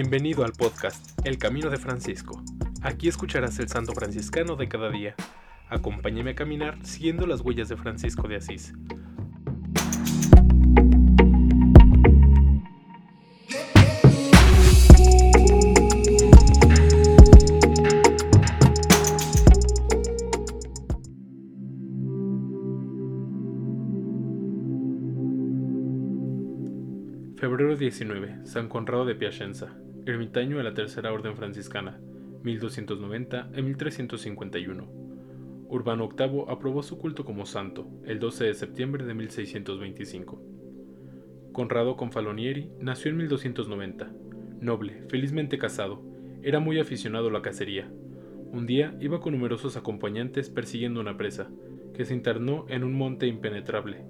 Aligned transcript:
Bienvenido 0.00 0.44
al 0.44 0.52
podcast 0.52 1.18
El 1.26 1.38
Camino 1.38 1.70
de 1.70 1.76
Francisco. 1.76 2.40
Aquí 2.82 3.08
escucharás 3.08 3.58
el 3.58 3.68
santo 3.68 3.94
franciscano 3.94 4.54
de 4.54 4.68
cada 4.68 4.90
día. 4.90 5.16
Acompáñame 5.68 6.30
a 6.30 6.34
caminar 6.36 6.78
siguiendo 6.86 7.26
las 7.26 7.40
huellas 7.40 7.68
de 7.68 7.76
Francisco 7.76 8.28
de 8.28 8.36
Asís. 8.36 8.74
Febrero 27.36 27.76
19. 27.76 28.46
San 28.46 28.68
Conrado 28.68 29.04
de 29.04 29.14
Piacenza, 29.14 29.76
ermitaño 30.08 30.56
de 30.56 30.64
la 30.64 30.72
Tercera 30.72 31.12
Orden 31.12 31.36
Franciscana, 31.36 32.00
1290 32.42 33.40
a 33.40 33.60
1351. 33.60 34.88
Urbano 35.68 36.08
VIII 36.08 36.44
aprobó 36.48 36.82
su 36.82 36.96
culto 36.96 37.26
como 37.26 37.44
santo 37.44 37.86
el 38.06 38.18
12 38.18 38.44
de 38.44 38.54
septiembre 38.54 39.04
de 39.04 39.12
1625. 39.12 40.42
Conrado 41.52 41.96
Confalonieri 41.96 42.70
nació 42.80 43.10
en 43.10 43.18
1290. 43.18 44.10
Noble, 44.60 45.02
felizmente 45.08 45.58
casado, 45.58 46.02
era 46.42 46.58
muy 46.58 46.78
aficionado 46.78 47.28
a 47.28 47.32
la 47.32 47.42
cacería. 47.42 47.90
Un 48.50 48.66
día 48.66 48.96
iba 49.00 49.20
con 49.20 49.34
numerosos 49.34 49.76
acompañantes 49.76 50.48
persiguiendo 50.48 51.00
una 51.00 51.18
presa, 51.18 51.50
que 51.92 52.06
se 52.06 52.14
internó 52.14 52.64
en 52.68 52.82
un 52.82 52.94
monte 52.94 53.26
impenetrable. 53.26 54.06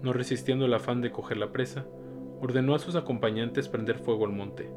No 0.00 0.14
resistiendo 0.14 0.64
el 0.64 0.72
afán 0.72 1.02
de 1.02 1.12
coger 1.12 1.36
la 1.36 1.52
presa, 1.52 1.86
ordenó 2.40 2.74
a 2.74 2.78
sus 2.78 2.96
acompañantes 2.96 3.68
prender 3.68 3.98
fuego 3.98 4.24
al 4.24 4.32
monte, 4.32 4.70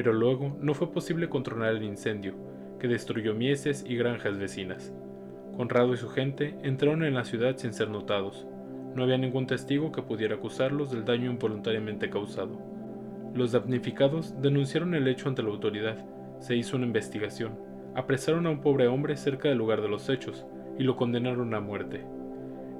pero 0.00 0.14
luego 0.14 0.56
no 0.62 0.72
fue 0.72 0.90
posible 0.90 1.28
controlar 1.28 1.74
el 1.74 1.82
incendio, 1.82 2.32
que 2.78 2.88
destruyó 2.88 3.34
mieses 3.34 3.84
y 3.86 3.96
granjas 3.96 4.38
vecinas. 4.38 4.94
Conrado 5.58 5.92
y 5.92 5.98
su 5.98 6.08
gente 6.08 6.56
entraron 6.62 7.04
en 7.04 7.12
la 7.12 7.24
ciudad 7.24 7.58
sin 7.58 7.74
ser 7.74 7.90
notados. 7.90 8.46
No 8.94 9.02
había 9.02 9.18
ningún 9.18 9.46
testigo 9.46 9.92
que 9.92 10.00
pudiera 10.00 10.36
acusarlos 10.36 10.90
del 10.90 11.04
daño 11.04 11.30
involuntariamente 11.30 12.08
causado. 12.08 12.58
Los 13.34 13.52
damnificados 13.52 14.40
denunciaron 14.40 14.94
el 14.94 15.06
hecho 15.06 15.28
ante 15.28 15.42
la 15.42 15.50
autoridad, 15.50 15.98
se 16.38 16.56
hizo 16.56 16.78
una 16.78 16.86
investigación, 16.86 17.58
apresaron 17.94 18.46
a 18.46 18.50
un 18.50 18.62
pobre 18.62 18.88
hombre 18.88 19.18
cerca 19.18 19.50
del 19.50 19.58
lugar 19.58 19.82
de 19.82 19.90
los 19.90 20.08
hechos 20.08 20.46
y 20.78 20.82
lo 20.82 20.96
condenaron 20.96 21.52
a 21.52 21.60
muerte. 21.60 22.06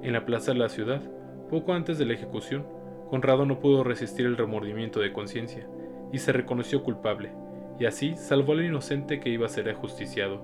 En 0.02 0.14
la 0.14 0.24
plaza 0.24 0.52
de 0.54 0.58
la 0.58 0.70
ciudad, 0.70 1.02
poco 1.50 1.74
antes 1.74 1.98
de 1.98 2.06
la 2.06 2.14
ejecución, 2.14 2.64
Conrado 3.10 3.44
no 3.44 3.60
pudo 3.60 3.84
resistir 3.84 4.24
el 4.24 4.38
remordimiento 4.38 5.00
de 5.00 5.12
conciencia 5.12 5.68
y 6.12 6.18
se 6.18 6.32
reconoció 6.32 6.82
culpable, 6.82 7.32
y 7.78 7.86
así 7.86 8.16
salvó 8.16 8.52
al 8.52 8.64
inocente 8.64 9.20
que 9.20 9.30
iba 9.30 9.46
a 9.46 9.50
ser 9.50 9.68
ajusticiado. 9.68 10.40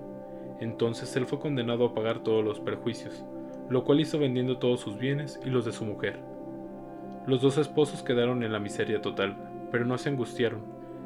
Entonces 0.61 1.14
él 1.17 1.27
fue 1.27 1.39
condenado 1.39 1.84
a 1.84 1.95
pagar 1.95 2.22
todos 2.22 2.45
los 2.45 2.61
perjuicios, 2.61 3.25
lo 3.69 3.84
cual 3.84 4.00
hizo 4.00 4.19
vendiendo 4.19 4.59
todos 4.59 4.81
sus 4.81 4.98
bienes 4.98 5.41
y 5.44 5.50
los 5.50 5.64
de 5.64 5.72
su 5.72 5.84
mujer. 5.84 6.19
Los 7.27 7.42
dos 7.42 7.59
esposos 7.59 8.03
quedaron 8.03 8.42
en 8.42 8.53
la 8.53 8.61
miseria 8.61 9.03
total, 9.03 9.37
pero 9.70 9.84
no 9.84 9.98
se 9.98 10.09
angustiaron, 10.09 10.61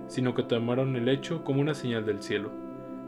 sino 0.06 0.34
que 0.34 0.42
tomaron 0.42 0.94
el 0.96 1.08
hecho 1.08 1.44
como 1.44 1.60
una 1.60 1.74
señal 1.74 2.04
del 2.04 2.22
cielo. 2.22 2.50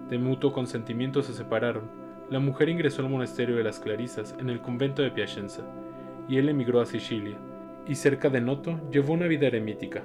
De 0.08 0.18
mutuo 0.18 0.52
consentimiento 0.52 1.22
se 1.22 1.34
separaron. 1.34 1.90
La 2.30 2.38
mujer 2.38 2.70
ingresó 2.70 3.02
al 3.02 3.10
monasterio 3.10 3.56
de 3.56 3.64
las 3.64 3.78
Clarisas 3.78 4.34
en 4.40 4.48
el 4.48 4.60
convento 4.60 5.02
de 5.02 5.10
Piacenza, 5.10 5.62
y 6.28 6.38
él 6.38 6.48
emigró 6.48 6.80
a 6.80 6.86
Sicilia, 6.86 7.36
y 7.86 7.94
cerca 7.94 8.30
de 8.30 8.40
Noto 8.40 8.80
llevó 8.90 9.12
una 9.12 9.26
vida 9.26 9.48
eremítica. 9.48 10.02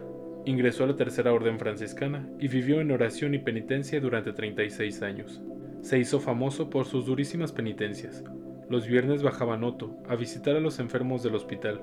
Ingresó 0.47 0.85
a 0.85 0.87
la 0.87 0.95
Tercera 0.95 1.33
Orden 1.33 1.59
Franciscana 1.59 2.25
y 2.39 2.47
vivió 2.47 2.79
en 2.79 2.89
oración 2.91 3.33
y 3.33 3.37
penitencia 3.37 3.99
durante 3.99 4.31
36 4.31 5.01
años. 5.01 5.41
Se 5.81 5.99
hizo 5.99 6.21
famoso 6.21 6.69
por 6.69 6.85
sus 6.85 7.05
durísimas 7.05 7.51
penitencias. 7.51 8.23
Los 8.69 8.87
viernes 8.87 9.23
bajaba 9.23 9.57
Noto 9.57 9.97
a 10.07 10.15
visitar 10.15 10.55
a 10.55 10.61
los 10.61 10.79
enfermos 10.79 11.21
del 11.21 11.35
hospital. 11.35 11.81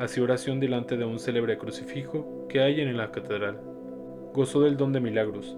Hacía 0.00 0.24
oración 0.24 0.58
delante 0.58 0.96
de 0.96 1.04
un 1.04 1.20
célebre 1.20 1.56
crucifijo 1.56 2.48
que 2.48 2.58
hay 2.58 2.80
en 2.80 2.96
la 2.96 3.12
catedral. 3.12 3.60
Gozó 4.34 4.62
del 4.62 4.76
don 4.76 4.92
de 4.92 4.98
milagros. 4.98 5.56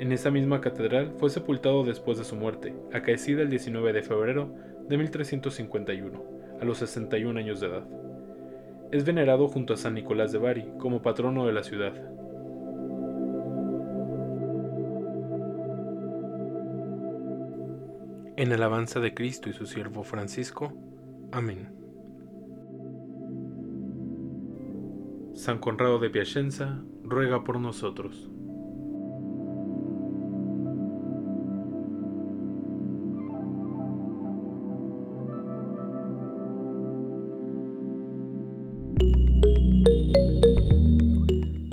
En 0.00 0.10
esa 0.10 0.32
misma 0.32 0.60
catedral 0.60 1.14
fue 1.18 1.30
sepultado 1.30 1.84
después 1.84 2.18
de 2.18 2.24
su 2.24 2.34
muerte, 2.34 2.74
acaecida 2.92 3.42
el 3.42 3.48
19 3.48 3.92
de 3.92 4.02
febrero 4.02 4.52
de 4.88 4.98
1351, 4.98 6.24
a 6.60 6.64
los 6.64 6.78
61 6.78 7.38
años 7.38 7.60
de 7.60 7.68
edad. 7.68 8.01
Es 8.92 9.06
venerado 9.06 9.48
junto 9.48 9.72
a 9.72 9.78
San 9.78 9.94
Nicolás 9.94 10.32
de 10.32 10.38
Bari 10.38 10.66
como 10.78 11.00
patrono 11.00 11.46
de 11.46 11.54
la 11.54 11.62
ciudad. 11.62 11.94
En 18.36 18.52
alabanza 18.52 19.00
de 19.00 19.14
Cristo 19.14 19.48
y 19.48 19.54
su 19.54 19.64
siervo 19.64 20.02
Francisco. 20.02 20.74
Amén. 21.32 21.70
San 25.32 25.58
Conrado 25.58 25.98
de 25.98 26.10
Piacenza, 26.10 26.82
ruega 27.02 27.44
por 27.44 27.58
nosotros. 27.60 28.30